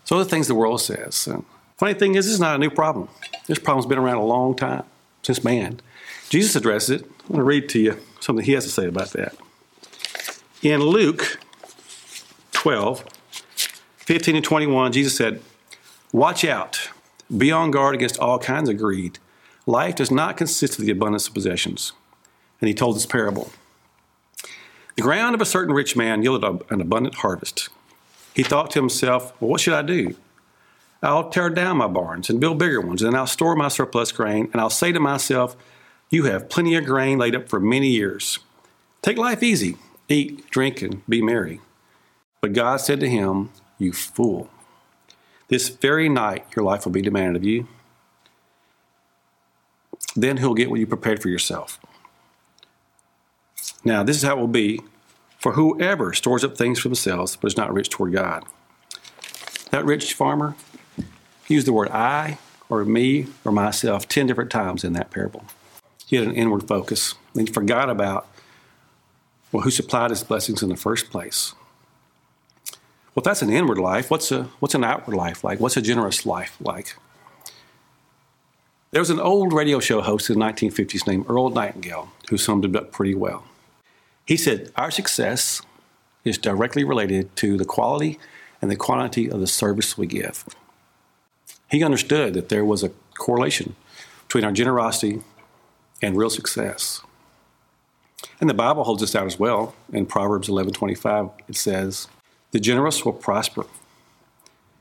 So, 0.04 0.18
the 0.18 0.24
things 0.24 0.48
the 0.48 0.54
world 0.54 0.80
says. 0.80 1.28
Uh, 1.28 1.42
funny 1.76 1.94
thing 1.94 2.14
is, 2.14 2.26
this 2.26 2.34
is 2.34 2.40
not 2.40 2.56
a 2.56 2.58
new 2.58 2.70
problem. 2.70 3.08
This 3.46 3.58
problem's 3.58 3.86
been 3.86 3.98
around 3.98 4.18
a 4.18 4.24
long 4.24 4.54
time, 4.54 4.84
since 5.22 5.42
man. 5.42 5.80
Jesus 6.30 6.56
addresses 6.56 7.00
it. 7.00 7.04
I'm 7.04 7.28
going 7.28 7.38
to 7.38 7.44
read 7.44 7.68
to 7.70 7.80
you 7.80 7.98
something 8.20 8.44
he 8.44 8.52
has 8.52 8.64
to 8.64 8.70
say 8.70 8.86
about 8.86 9.10
that. 9.12 9.34
In 10.60 10.80
Luke 10.80 11.38
12, 12.50 13.04
15 13.98 14.34
and 14.34 14.44
21, 14.44 14.90
Jesus 14.90 15.16
said, 15.16 15.40
Watch 16.10 16.44
out, 16.44 16.90
be 17.36 17.52
on 17.52 17.70
guard 17.70 17.94
against 17.94 18.18
all 18.18 18.40
kinds 18.40 18.68
of 18.68 18.76
greed. 18.76 19.20
Life 19.66 19.94
does 19.94 20.10
not 20.10 20.36
consist 20.36 20.76
of 20.76 20.84
the 20.84 20.90
abundance 20.90 21.28
of 21.28 21.34
possessions. 21.34 21.92
And 22.60 22.66
he 22.66 22.74
told 22.74 22.96
this 22.96 23.06
parable. 23.06 23.52
The 24.96 25.02
ground 25.02 25.36
of 25.36 25.40
a 25.40 25.46
certain 25.46 25.72
rich 25.72 25.94
man 25.94 26.24
yielded 26.24 26.64
an 26.70 26.80
abundant 26.80 27.16
harvest. 27.16 27.68
He 28.34 28.42
thought 28.42 28.72
to 28.72 28.80
himself, 28.80 29.40
Well, 29.40 29.50
what 29.50 29.60
should 29.60 29.74
I 29.74 29.82
do? 29.82 30.16
I'll 31.04 31.30
tear 31.30 31.50
down 31.50 31.76
my 31.76 31.86
barns 31.86 32.28
and 32.28 32.40
build 32.40 32.58
bigger 32.58 32.80
ones, 32.80 33.02
and 33.02 33.16
I'll 33.16 33.28
store 33.28 33.54
my 33.54 33.68
surplus 33.68 34.10
grain, 34.10 34.48
and 34.52 34.60
I'll 34.60 34.70
say 34.70 34.90
to 34.90 34.98
myself, 34.98 35.56
You 36.10 36.24
have 36.24 36.48
plenty 36.48 36.74
of 36.74 36.84
grain 36.84 37.16
laid 37.16 37.36
up 37.36 37.48
for 37.48 37.60
many 37.60 37.90
years. 37.90 38.40
Take 39.02 39.18
life 39.18 39.44
easy 39.44 39.76
Eat, 40.08 40.50
drink, 40.50 40.82
and 40.82 41.06
be 41.06 41.20
merry. 41.22 41.60
But 42.40 42.52
God 42.52 42.78
said 42.78 43.00
to 43.00 43.08
him, 43.08 43.50
You 43.78 43.92
fool. 43.92 44.48
This 45.48 45.68
very 45.68 46.08
night 46.08 46.46
your 46.54 46.64
life 46.64 46.84
will 46.84 46.92
be 46.92 47.02
demanded 47.02 47.36
of 47.36 47.44
you. 47.44 47.66
Then 50.14 50.38
he'll 50.38 50.54
get 50.54 50.70
what 50.70 50.80
you 50.80 50.86
prepared 50.86 51.22
for 51.22 51.28
yourself. 51.28 51.78
Now, 53.84 54.02
this 54.02 54.16
is 54.16 54.22
how 54.22 54.36
it 54.36 54.40
will 54.40 54.48
be 54.48 54.80
for 55.38 55.52
whoever 55.52 56.12
stores 56.12 56.44
up 56.44 56.56
things 56.56 56.80
for 56.80 56.88
themselves 56.88 57.36
but 57.36 57.46
is 57.46 57.56
not 57.56 57.72
rich 57.72 57.90
toward 57.90 58.12
God. 58.12 58.44
That 59.70 59.84
rich 59.84 60.14
farmer 60.14 60.56
used 61.46 61.66
the 61.66 61.72
word 61.72 61.90
I 61.90 62.38
or 62.68 62.84
me 62.84 63.28
or 63.44 63.52
myself 63.52 64.08
10 64.08 64.26
different 64.26 64.50
times 64.50 64.84
in 64.84 64.92
that 64.94 65.10
parable. 65.10 65.44
He 66.06 66.16
had 66.16 66.26
an 66.26 66.34
inward 66.34 66.66
focus. 66.66 67.14
And 67.34 67.46
he 67.46 67.52
forgot 67.52 67.88
about 67.88 68.26
well, 69.52 69.62
who 69.62 69.70
supplied 69.70 70.10
his 70.10 70.22
blessings 70.22 70.62
in 70.62 70.68
the 70.68 70.76
first 70.76 71.10
place? 71.10 71.54
Well, 73.14 73.22
that's 73.22 73.42
an 73.42 73.50
inward 73.50 73.78
life, 73.78 74.10
what's, 74.10 74.30
a, 74.30 74.44
what's 74.60 74.74
an 74.74 74.84
outward 74.84 75.16
life 75.16 75.42
like? 75.42 75.58
What's 75.58 75.76
a 75.76 75.82
generous 75.82 76.24
life 76.24 76.56
like? 76.60 76.94
There 78.90 79.02
was 79.02 79.10
an 79.10 79.20
old 79.20 79.52
radio 79.52 79.80
show 79.80 80.00
host 80.00 80.30
in 80.30 80.38
the 80.38 80.44
1950s 80.44 81.06
named 81.06 81.26
Earl 81.28 81.50
Nightingale 81.50 82.10
who 82.30 82.38
summed 82.38 82.64
it 82.64 82.74
up 82.74 82.92
pretty 82.92 83.14
well. 83.14 83.44
He 84.24 84.36
said, 84.36 84.72
Our 84.76 84.90
success 84.90 85.62
is 86.24 86.38
directly 86.38 86.84
related 86.84 87.34
to 87.36 87.56
the 87.56 87.64
quality 87.64 88.18
and 88.62 88.70
the 88.70 88.76
quantity 88.76 89.30
of 89.30 89.40
the 89.40 89.46
service 89.46 89.98
we 89.98 90.06
give. 90.06 90.44
He 91.70 91.84
understood 91.84 92.34
that 92.34 92.48
there 92.48 92.64
was 92.64 92.82
a 92.82 92.92
correlation 93.18 93.76
between 94.26 94.44
our 94.44 94.52
generosity 94.52 95.20
and 96.00 96.16
real 96.16 96.30
success. 96.30 97.02
And 98.40 98.48
the 98.48 98.54
Bible 98.54 98.84
holds 98.84 99.00
this 99.00 99.14
out 99.14 99.26
as 99.26 99.38
well. 99.38 99.74
In 99.92 100.06
Proverbs 100.06 100.48
11:25, 100.48 101.30
it 101.48 101.56
says, 101.56 102.08
"The 102.52 102.60
generous 102.60 103.04
will 103.04 103.12
prosper. 103.12 103.66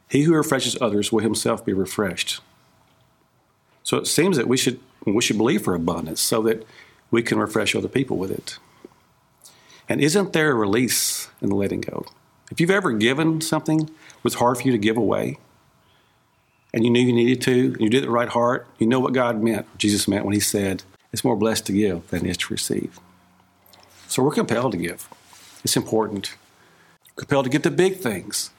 He 0.09 0.23
who 0.23 0.33
refreshes 0.33 0.77
others 0.79 1.11
will 1.11 1.21
himself 1.21 1.65
be 1.65 1.73
refreshed." 1.73 2.39
So 3.83 3.97
it 3.97 4.07
seems 4.07 4.37
that 4.37 4.47
we 4.47 4.57
should 4.57 4.79
we 5.05 5.21
should 5.21 5.37
believe 5.37 5.63
for 5.63 5.73
abundance 5.73 6.19
so 6.19 6.41
that 6.41 6.65
we 7.11 7.23
can 7.23 7.39
refresh 7.39 7.75
other 7.75 7.87
people 7.87 8.17
with 8.17 8.31
it. 8.31 8.57
And 9.87 10.01
isn't 10.01 10.33
there 10.33 10.51
a 10.51 10.55
release 10.55 11.29
in 11.41 11.49
the 11.49 11.55
letting 11.55 11.81
go? 11.81 12.05
If 12.51 12.59
you've 12.59 12.69
ever 12.69 12.91
given 12.91 13.39
something 13.39 13.85
that 13.85 13.91
was 14.23 14.35
hard 14.35 14.57
for 14.57 14.63
you 14.63 14.71
to 14.73 14.77
give 14.77 14.97
away, 14.97 15.37
and 16.73 16.83
you 16.83 16.89
knew 16.89 16.99
you 16.99 17.13
needed 17.13 17.41
to, 17.43 17.73
and 17.73 17.81
you 17.81 17.89
did 17.89 18.03
it 18.03 18.09
right 18.09 18.27
heart, 18.27 18.67
you 18.79 18.87
know 18.87 18.99
what 18.99 19.13
God 19.13 19.41
meant, 19.41 19.65
Jesus 19.77 20.07
meant 20.07 20.25
when 20.25 20.33
He 20.33 20.41
said, 20.41 20.83
"It's 21.13 21.23
more 21.23 21.37
blessed 21.37 21.65
to 21.67 21.71
give 21.71 22.05
than 22.09 22.25
it 22.25 22.31
is 22.31 22.37
to 22.37 22.53
receive." 22.53 22.99
So 24.07 24.23
we're 24.23 24.31
compelled 24.31 24.71
to 24.71 24.77
give. 24.77 25.07
It's 25.63 25.75
important. 25.75 26.35
We're 27.15 27.21
compelled 27.21 27.45
to 27.45 27.51
get 27.51 27.63
the 27.63 27.71
big 27.71 27.97
things. 27.97 28.51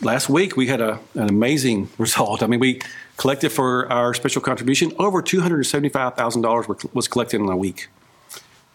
Last 0.00 0.28
week 0.28 0.56
we 0.56 0.68
had 0.68 0.80
a, 0.80 1.00
an 1.14 1.28
amazing 1.28 1.90
result. 1.98 2.42
I 2.42 2.46
mean, 2.46 2.60
we 2.60 2.80
collected 3.16 3.50
for 3.50 3.90
our 3.92 4.14
special 4.14 4.40
contribution 4.40 4.92
over 4.98 5.22
$275,000 5.22 6.94
was 6.94 7.08
collected 7.08 7.40
in 7.40 7.48
a 7.48 7.56
week 7.56 7.88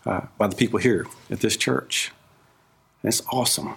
uh, 0.05 0.21
by 0.37 0.47
the 0.47 0.55
people 0.55 0.79
here 0.79 1.05
at 1.29 1.39
this 1.39 1.55
church. 1.55 2.11
And 3.01 3.09
it's 3.09 3.21
awesome. 3.31 3.75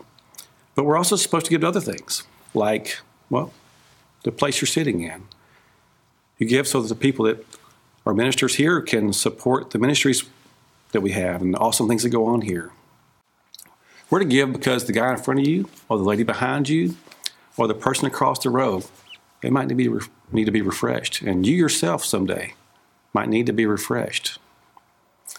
But 0.75 0.85
we're 0.85 0.97
also 0.97 1.17
supposed 1.17 1.47
to 1.47 1.51
give 1.51 1.61
to 1.61 1.69
other 1.69 1.81
things, 1.81 2.25
like, 2.55 2.99
well, 3.29 3.53
the 4.25 4.33
place 4.33 4.61
you're 4.61 4.67
sitting 4.67 5.03
in. 5.03 5.25
You 6.39 6.47
give 6.47 6.67
so 6.67 6.81
that 6.81 6.89
the 6.89 6.95
people 6.95 7.27
that 7.27 7.45
are 8.07 8.15
ministers 8.15 8.55
here 8.57 8.81
can 8.81 9.13
support 9.13 9.71
the 9.71 9.79
ministries 9.79 10.25
that 10.93 11.01
we 11.01 11.13
have 11.13 11.43
and 11.43 11.57
awesome 11.57 11.89
things 11.89 12.03
that 12.03 12.11
go 12.11 12.27
on 12.27 12.43
here. 12.43 12.71
We're 14.09 14.21
to 14.21 14.25
give 14.25 14.53
because 14.53 14.85
the 14.85 14.93
guy 14.93 15.11
in 15.11 15.19
front 15.19 15.41
of 15.41 15.47
you, 15.47 15.69
or 15.89 15.97
the 15.97 16.05
lady 16.05 16.23
behind 16.23 16.69
you, 16.69 16.97
or 17.57 17.67
the 17.67 17.75
person 17.75 18.07
across 18.07 18.39
the 18.39 18.51
road, 18.51 18.85
they 19.41 19.51
might 19.51 19.69
need 19.69 19.85
to 19.85 19.99
be, 19.99 20.07
need 20.31 20.45
to 20.45 20.51
be 20.53 20.63
refreshed. 20.63 21.23
And 21.23 21.47
you 21.47 21.57
yourself 21.57 22.05
someday 22.05 22.55
might 23.13 23.29
need 23.29 23.47
to 23.47 23.53
be 23.53 23.67
refreshed. 23.67 24.39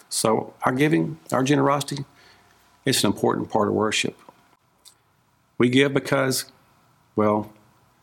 So, 0.08 0.54
our 0.62 0.72
giving, 0.72 1.18
our 1.32 1.42
generosity, 1.42 2.04
it's 2.84 3.02
an 3.02 3.12
important 3.12 3.50
part 3.50 3.68
of 3.68 3.74
worship. 3.74 4.18
We 5.56 5.68
give 5.68 5.94
because, 5.94 6.46
well, 7.16 7.52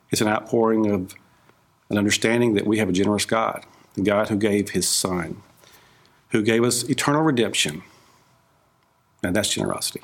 it's 0.10 0.22
an 0.22 0.27
outpouring 0.27 0.89
of 0.89 1.15
an 1.89 1.98
understanding 1.98 2.53
that 2.53 2.65
we 2.65 2.79
have 2.79 2.89
a 2.89 2.93
generous 2.93 3.25
God, 3.25 3.65
the 3.93 4.01
God 4.01 4.29
who 4.29 4.38
gave 4.38 4.70
his 4.70 4.88
Son 4.88 5.41
who 6.31 6.41
gave 6.41 6.63
us 6.63 6.83
eternal 6.83 7.21
redemption. 7.21 7.83
And 9.23 9.35
that's 9.35 9.53
generosity. 9.53 10.01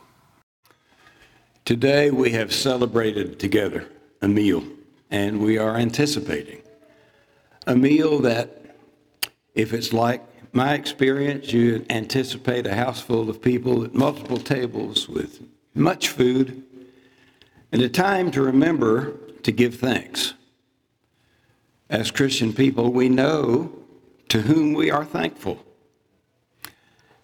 Today 1.66 2.12
we 2.12 2.32
have 2.32 2.54
celebrated 2.54 3.40
together 3.40 3.88
a 4.22 4.28
meal, 4.28 4.64
and 5.10 5.42
we 5.42 5.58
are 5.58 5.76
anticipating 5.76 6.62
a 7.66 7.76
meal 7.76 8.20
that, 8.20 8.76
if 9.54 9.74
it's 9.74 9.92
like 9.92 10.24
my 10.54 10.74
experience, 10.74 11.52
you 11.52 11.86
anticipate 11.90 12.66
a 12.66 12.74
house 12.74 13.02
full 13.02 13.30
of 13.30 13.42
people 13.42 13.84
at 13.84 13.94
multiple 13.94 14.38
tables 14.38 15.10
with 15.10 15.42
much 15.74 16.08
food, 16.08 16.64
and 17.72 17.82
a 17.82 17.90
time 17.90 18.32
to 18.32 18.42
remember 18.42 19.12
to 19.44 19.52
give 19.52 19.76
thanks. 19.76 20.34
As 21.90 22.12
Christian 22.12 22.54
people, 22.54 22.92
we 22.92 23.10
know 23.10 23.72
to 24.30 24.42
whom 24.42 24.74
we 24.74 24.90
are 24.90 25.06
thankful. 25.06 25.64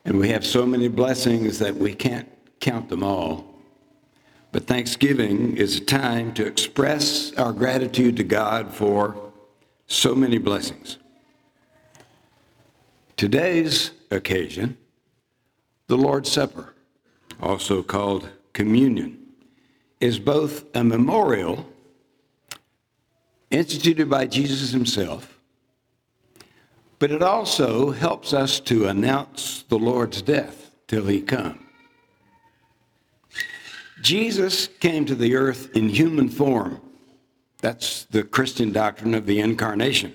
And 0.05 0.19
we 0.19 0.29
have 0.29 0.45
so 0.45 0.65
many 0.65 0.87
blessings 0.87 1.59
that 1.59 1.75
we 1.75 1.93
can't 1.93 2.29
count 2.59 2.89
them 2.89 3.03
all. 3.03 3.53
But 4.51 4.67
Thanksgiving 4.67 5.57
is 5.57 5.77
a 5.77 5.81
time 5.81 6.33
to 6.35 6.45
express 6.45 7.33
our 7.33 7.53
gratitude 7.53 8.17
to 8.17 8.23
God 8.23 8.73
for 8.73 9.15
so 9.87 10.13
many 10.13 10.37
blessings. 10.37 10.97
Today's 13.15 13.91
occasion, 14.11 14.77
the 15.87 15.97
Lord's 15.97 16.31
Supper, 16.31 16.73
also 17.41 17.81
called 17.81 18.29
communion, 18.53 19.17
is 19.99 20.19
both 20.19 20.65
a 20.75 20.83
memorial 20.83 21.65
instituted 23.49 24.09
by 24.09 24.27
Jesus 24.27 24.71
himself 24.71 25.32
but 26.99 27.11
it 27.11 27.21
also 27.21 27.91
helps 27.91 28.33
us 28.33 28.59
to 28.61 28.87
announce 28.87 29.63
the 29.63 29.77
Lord's 29.79 30.21
death 30.21 30.71
till 30.87 31.05
he 31.05 31.21
come. 31.21 31.59
Jesus 34.01 34.67
came 34.67 35.05
to 35.05 35.15
the 35.15 35.35
earth 35.35 35.75
in 35.75 35.89
human 35.89 36.29
form 36.29 36.81
That's 37.61 38.03
the 38.03 38.23
Christian 38.23 38.73
doctrine 38.73 39.13
of 39.13 39.25
the 39.25 39.39
incarnation. 39.39 40.13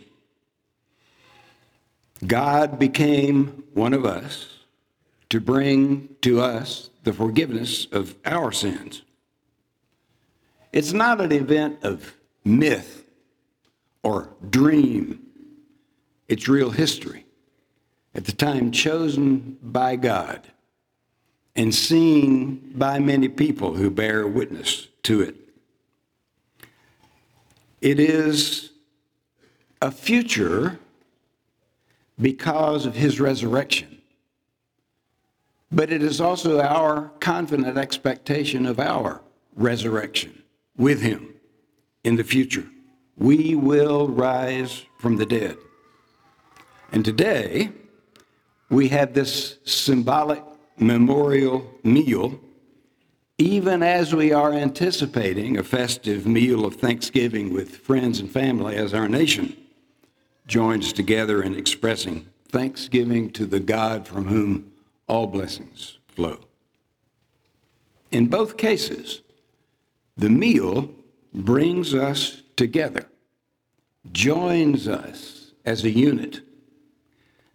God 2.26 2.78
became 2.78 3.64
one 3.72 3.94
of 3.94 4.04
us 4.04 4.58
to 5.30 5.40
bring 5.40 6.10
to 6.20 6.40
us 6.40 6.90
the 7.04 7.12
forgiveness 7.12 7.86
of 7.90 8.16
our 8.26 8.52
sins. 8.52 9.02
It's 10.72 10.92
not 10.92 11.20
an 11.22 11.32
event 11.32 11.82
of 11.82 12.14
myth 12.44 13.04
or 14.02 14.30
dream, 14.50 15.27
it's 16.28 16.48
real 16.48 16.70
history. 16.70 17.24
At 18.14 18.24
the 18.24 18.32
time 18.32 18.70
chosen 18.70 19.58
by 19.62 19.96
God 19.96 20.48
and 21.54 21.74
seen 21.74 22.72
by 22.74 22.98
many 22.98 23.28
people 23.28 23.74
who 23.74 23.90
bear 23.90 24.26
witness 24.26 24.88
to 25.04 25.20
it. 25.20 25.36
It 27.80 28.00
is 28.00 28.70
a 29.80 29.90
future 29.90 30.78
because 32.20 32.86
of 32.86 32.94
his 32.94 33.20
resurrection. 33.20 34.00
But 35.70 35.92
it 35.92 36.02
is 36.02 36.20
also 36.20 36.60
our 36.60 37.10
confident 37.20 37.76
expectation 37.76 38.66
of 38.66 38.80
our 38.80 39.20
resurrection 39.54 40.42
with 40.76 41.02
him 41.02 41.34
in 42.04 42.16
the 42.16 42.24
future. 42.24 42.66
We 43.16 43.54
will 43.54 44.08
rise 44.08 44.84
from 44.98 45.16
the 45.16 45.26
dead. 45.26 45.56
And 46.92 47.04
today, 47.04 47.70
we 48.70 48.88
have 48.88 49.14
this 49.14 49.58
symbolic 49.64 50.42
memorial 50.78 51.70
meal, 51.82 52.40
even 53.38 53.82
as 53.82 54.14
we 54.14 54.32
are 54.32 54.52
anticipating 54.52 55.58
a 55.58 55.62
festive 55.62 56.26
meal 56.26 56.64
of 56.64 56.76
Thanksgiving 56.76 57.52
with 57.52 57.76
friends 57.76 58.20
and 58.20 58.30
family 58.30 58.76
as 58.76 58.94
our 58.94 59.08
nation 59.08 59.56
joins 60.46 60.92
together 60.92 61.42
in 61.42 61.54
expressing 61.54 62.26
thanksgiving 62.48 63.30
to 63.30 63.44
the 63.44 63.60
God 63.60 64.06
from 64.08 64.26
whom 64.26 64.72
all 65.06 65.26
blessings 65.26 65.98
flow. 66.08 66.38
In 68.10 68.26
both 68.26 68.56
cases, 68.56 69.20
the 70.16 70.30
meal 70.30 70.90
brings 71.34 71.94
us 71.94 72.42
together, 72.56 73.06
joins 74.10 74.88
us 74.88 75.52
as 75.64 75.84
a 75.84 75.90
unit. 75.90 76.40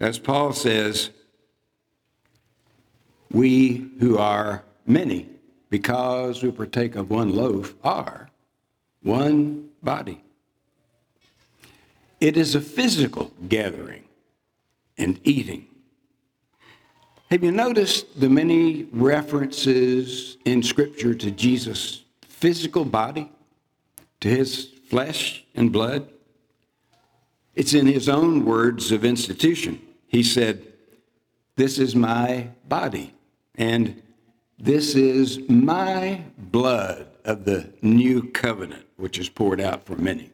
As 0.03 0.19
Paul 0.19 0.51
says, 0.51 1.11
we 3.31 3.89
who 4.01 4.17
are 4.17 4.65
many, 4.85 5.29
because 5.69 6.43
we 6.43 6.51
partake 6.51 6.97
of 6.97 7.09
one 7.09 7.33
loaf, 7.33 7.73
are 7.85 8.29
one 9.01 9.69
body. 9.81 10.21
It 12.19 12.35
is 12.35 12.53
a 12.53 12.59
physical 12.59 13.31
gathering 13.47 14.03
and 14.97 15.21
eating. 15.23 15.67
Have 17.31 17.41
you 17.41 17.53
noticed 17.53 18.19
the 18.19 18.29
many 18.29 18.89
references 18.91 20.35
in 20.43 20.63
Scripture 20.63 21.13
to 21.13 21.31
Jesus' 21.31 22.03
physical 22.27 22.83
body, 22.83 23.31
to 24.19 24.27
his 24.27 24.69
flesh 24.89 25.45
and 25.55 25.71
blood? 25.71 26.09
It's 27.55 27.73
in 27.73 27.85
his 27.85 28.09
own 28.09 28.43
words 28.43 28.91
of 28.91 29.05
institution. 29.05 29.79
He 30.13 30.21
said, 30.21 30.61
This 31.55 31.79
is 31.79 31.95
my 31.95 32.49
body 32.69 33.13
and 33.55 34.01
this 34.59 34.93
is 34.93 35.39
my 35.49 36.21
blood 36.37 37.07
of 37.25 37.45
the 37.45 37.73
new 37.81 38.29
covenant, 38.31 38.85
which 38.95 39.17
is 39.17 39.27
poured 39.27 39.59
out 39.59 39.85
for 39.85 39.95
many. 39.95 40.31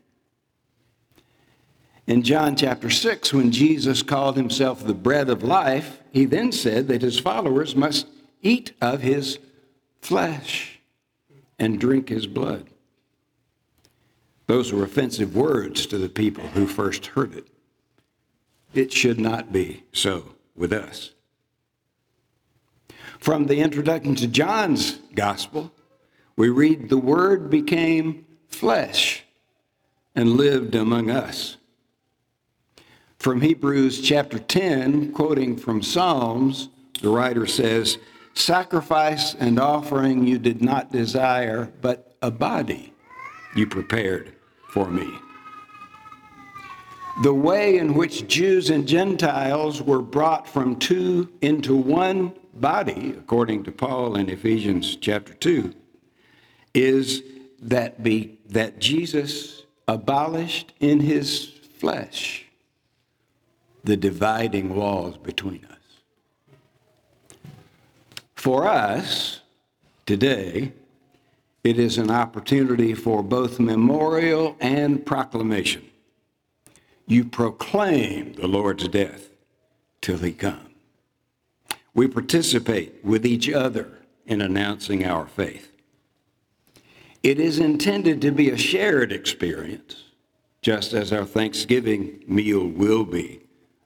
In 2.08 2.24
John 2.24 2.58
chapter 2.58 2.90
6, 2.90 3.34
when 3.34 3.52
Jesus 3.52 4.04
called 4.04 4.36
himself 4.36 4.84
the 4.84 4.94
bread 4.94 5.30
of 5.30 5.44
life, 5.44 6.02
he 6.12 6.26
then 6.26 6.52
said 6.52 6.90
that 6.90 7.02
his 7.02 7.18
followers 7.18 7.74
must 7.74 8.08
eat 8.42 8.74
of 8.82 9.02
his 9.02 9.40
flesh 10.02 10.82
and 11.58 11.80
drink 11.80 12.10
his 12.10 12.28
blood. 12.28 12.70
Those 14.48 14.74
were 14.74 14.84
offensive 14.84 15.38
words 15.38 15.86
to 15.86 15.98
the 15.98 16.10
people 16.10 16.48
who 16.48 16.68
first 16.68 17.06
heard 17.06 17.34
it. 17.34 17.48
It 18.74 18.94
should 18.94 19.20
not 19.20 19.52
be 19.52 19.84
so 19.92 20.36
with 20.56 20.72
us. 20.72 21.12
From 23.20 23.48
the 23.48 23.60
introduction 23.60 24.16
to 24.16 24.28
John's 24.28 25.00
gospel, 25.14 25.72
we 26.36 26.50
read, 26.50 26.90
The 26.90 26.98
Word 26.98 27.50
became 27.50 28.26
flesh 28.48 29.24
and 30.16 30.32
lived 30.32 30.76
among 30.76 31.10
us. 31.10 31.58
From 33.18 33.42
Hebrews 33.42 34.02
chapter 34.02 34.40
10, 34.40 35.12
quoting 35.12 35.58
from 35.58 35.84
Psalms, 35.84 36.70
the 37.02 37.10
writer 37.10 37.46
says, 37.46 37.98
Sacrifice 38.34 39.34
and 39.34 39.60
offering 39.60 40.26
you 40.26 40.38
did 40.38 40.62
not 40.62 40.92
desire, 40.92 41.72
but 41.82 42.16
a 42.22 42.32
body 42.32 42.94
you 43.56 43.68
prepared 43.68 44.34
for 44.70 44.90
me. 44.90 45.10
The 47.22 47.34
way 47.34 47.78
in 47.78 47.96
which 47.96 48.30
Jews 48.30 48.70
and 48.70 48.88
Gentiles 48.88 49.82
were 49.82 50.02
brought 50.02 50.48
from 50.48 50.78
two 50.78 51.30
into 51.42 51.76
one 51.76 52.34
body, 52.54 53.14
according 53.18 53.64
to 53.66 53.74
Paul 53.74 54.16
in 54.16 54.30
Ephesians 54.30 54.96
chapter 54.96 55.34
2, 55.34 55.74
is 56.74 57.22
that, 57.62 58.02
be, 58.02 58.38
that 58.48 58.80
Jesus 58.80 59.64
abolished 59.86 60.72
in 60.80 61.02
his 61.02 61.46
flesh 61.78 62.46
the 63.84 63.98
dividing 63.98 64.74
walls 64.74 65.18
between 65.18 65.66
us. 65.66 65.78
For 68.36 68.66
us, 68.66 69.42
today, 70.06 70.72
it 71.66 71.78
is 71.78 71.98
an 71.98 72.12
opportunity 72.12 72.94
for 72.94 73.22
both 73.22 73.60
memorial 73.60 74.56
and 74.62 75.06
proclamation. 75.06 75.90
You 77.10 77.26
proclaim 77.26 78.34
the 78.34 78.48
Lord's 78.48 78.88
death 78.88 79.30
till 80.00 80.20
he 80.20 80.32
come. 80.32 80.76
We 81.96 82.08
participate 82.08 83.04
with 83.04 83.26
each 83.26 83.50
other 83.50 83.98
in 84.28 84.42
announcing 84.42 85.04
our 85.04 85.26
faith. 85.26 85.72
It 87.24 87.40
is 87.40 87.58
intended 87.58 88.22
to 88.22 88.32
be 88.32 88.52
a 88.52 88.58
shared 88.58 89.12
experience, 89.12 90.04
just 90.62 90.94
as 90.94 91.12
our 91.12 91.26
Thanksgiving 91.26 92.24
meal 92.28 92.68
will 92.68 93.06
be 93.06 93.42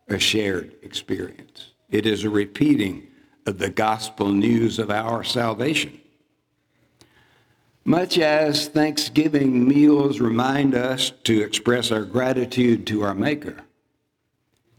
a 0.09 0.19
shared 0.19 0.75
experience. 0.81 1.71
It 1.89 2.05
is 2.05 2.25
a 2.25 2.29
repeating 2.29 3.07
of 3.45 3.57
the 3.57 3.69
gospel 3.69 4.33
news 4.33 4.79
of 4.79 4.91
our 4.91 5.23
salvation. 5.23 5.97
Much 7.85 8.17
as 8.17 8.67
Thanksgiving 8.69 9.67
meals 9.67 10.21
remind 10.21 10.73
us 10.73 11.11
to 11.25 11.41
express 11.41 11.91
our 11.91 12.03
gratitude 12.03 12.87
to 12.87 13.03
our 13.03 13.13
Maker, 13.13 13.57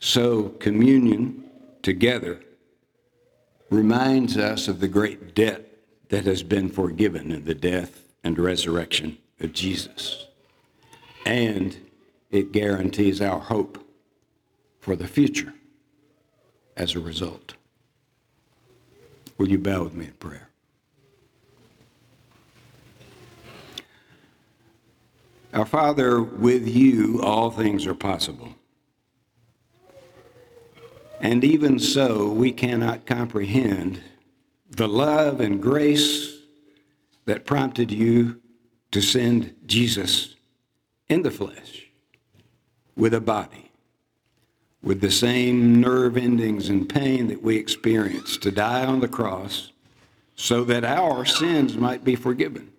so 0.00 0.48
communion 0.60 1.44
together 1.82 2.40
reminds 3.68 4.38
us 4.38 4.68
of 4.68 4.80
the 4.80 4.88
great 4.88 5.34
debt 5.34 5.68
that 6.08 6.24
has 6.24 6.42
been 6.42 6.68
forgiven 6.70 7.30
in 7.30 7.44
the 7.44 7.54
death 7.54 8.04
and 8.22 8.38
resurrection 8.38 9.18
of 9.40 9.52
Jesus. 9.52 10.26
And 11.26 11.76
it 12.30 12.52
guarantees 12.52 13.20
our 13.20 13.40
hope 13.40 13.78
for 14.80 14.96
the 14.96 15.08
future 15.08 15.52
as 16.76 16.94
a 16.94 17.00
result. 17.00 17.54
Will 19.36 19.48
you 19.48 19.58
bow 19.58 19.84
with 19.84 19.94
me 19.94 20.06
in 20.06 20.12
prayer? 20.12 20.48
Our 25.54 25.64
Father, 25.64 26.20
with 26.20 26.66
you 26.66 27.20
all 27.22 27.52
things 27.52 27.86
are 27.86 27.94
possible. 27.94 28.56
And 31.20 31.44
even 31.44 31.78
so, 31.78 32.28
we 32.28 32.50
cannot 32.50 33.06
comprehend 33.06 34.02
the 34.68 34.88
love 34.88 35.40
and 35.40 35.62
grace 35.62 36.38
that 37.26 37.46
prompted 37.46 37.92
you 37.92 38.40
to 38.90 39.00
send 39.00 39.54
Jesus 39.64 40.34
in 41.08 41.22
the 41.22 41.30
flesh 41.30 41.86
with 42.96 43.14
a 43.14 43.20
body, 43.20 43.70
with 44.82 45.00
the 45.00 45.10
same 45.12 45.80
nerve 45.80 46.16
endings 46.16 46.68
and 46.68 46.88
pain 46.88 47.28
that 47.28 47.42
we 47.42 47.56
experience, 47.56 48.36
to 48.38 48.50
die 48.50 48.84
on 48.84 48.98
the 48.98 49.08
cross 49.08 49.70
so 50.34 50.64
that 50.64 50.84
our 50.84 51.24
sins 51.24 51.76
might 51.76 52.02
be 52.02 52.16
forgiven. 52.16 52.73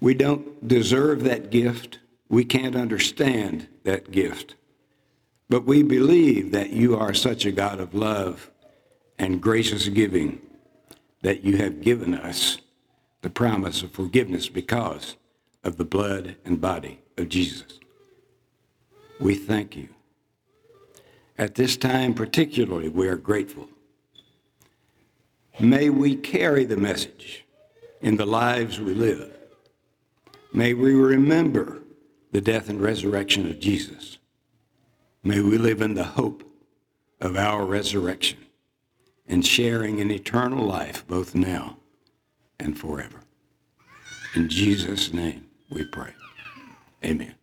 We 0.00 0.14
don't 0.14 0.66
deserve 0.66 1.24
that 1.24 1.50
gift. 1.50 1.98
We 2.28 2.44
can't 2.44 2.76
understand 2.76 3.68
that 3.84 4.10
gift. 4.10 4.54
But 5.48 5.64
we 5.64 5.82
believe 5.82 6.52
that 6.52 6.70
you 6.70 6.96
are 6.96 7.14
such 7.14 7.44
a 7.44 7.52
God 7.52 7.80
of 7.80 7.94
love 7.94 8.50
and 9.18 9.40
gracious 9.40 9.88
giving 9.88 10.40
that 11.22 11.44
you 11.44 11.56
have 11.56 11.80
given 11.80 12.14
us 12.14 12.58
the 13.22 13.30
promise 13.30 13.82
of 13.82 13.92
forgiveness 13.92 14.48
because 14.48 15.16
of 15.62 15.76
the 15.76 15.84
blood 15.84 16.36
and 16.44 16.60
body 16.60 17.00
of 17.16 17.28
Jesus. 17.28 17.78
We 19.18 19.34
thank 19.34 19.76
you. 19.76 19.88
At 21.38 21.54
this 21.54 21.76
time, 21.76 22.14
particularly, 22.14 22.88
we 22.88 23.08
are 23.08 23.16
grateful. 23.16 23.68
May 25.58 25.88
we 25.88 26.16
carry 26.16 26.64
the 26.64 26.76
message 26.76 27.44
in 28.00 28.16
the 28.16 28.26
lives 28.26 28.80
we 28.80 28.92
live. 28.92 29.32
May 30.56 30.72
we 30.72 30.94
remember 30.94 31.82
the 32.30 32.40
death 32.40 32.68
and 32.68 32.80
resurrection 32.80 33.50
of 33.50 33.58
Jesus. 33.58 34.18
May 35.24 35.40
we 35.40 35.58
live 35.58 35.82
in 35.82 35.94
the 35.94 36.04
hope 36.04 36.44
of 37.20 37.36
our 37.36 37.64
resurrection 37.64 38.38
and 39.26 39.44
sharing 39.44 39.98
in 39.98 40.12
eternal 40.12 40.64
life 40.64 41.04
both 41.08 41.34
now 41.34 41.78
and 42.60 42.78
forever. 42.78 43.22
In 44.36 44.48
Jesus' 44.48 45.12
name 45.12 45.46
we 45.70 45.84
pray. 45.86 46.14
Amen. 47.04 47.34